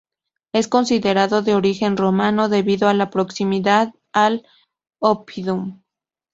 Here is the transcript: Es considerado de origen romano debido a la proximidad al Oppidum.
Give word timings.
Es 0.51 0.67
considerado 0.67 1.43
de 1.43 1.53
origen 1.53 1.95
romano 1.95 2.49
debido 2.49 2.89
a 2.89 2.95
la 2.95 3.11
proximidad 3.11 3.93
al 4.11 4.47
Oppidum. 4.97 5.83